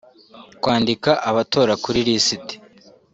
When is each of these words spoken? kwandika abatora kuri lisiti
kwandika 0.61 1.11
abatora 1.29 1.73
kuri 1.83 1.99
lisiti 2.07 2.55